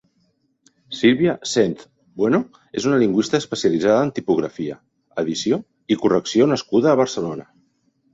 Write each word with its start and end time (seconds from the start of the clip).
Sílvia 0.99 1.33
Senz 1.49 1.83
Bueno 2.21 2.39
és 2.81 2.87
una 2.91 2.97
lingüista 3.03 3.39
especialitzada 3.43 4.07
en 4.07 4.13
tipografia, 4.15 4.79
edició 5.25 5.61
i 5.97 5.99
correcció 6.05 6.49
nascuda 6.53 6.91
a 6.95 6.99
Barcelona. 7.03 7.47